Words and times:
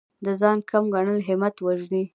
د 0.25 0.27
ځان 0.39 0.57
کم 0.69 0.83
ګڼل 0.93 1.19
همت 1.27 1.55
وژني. 1.65 2.03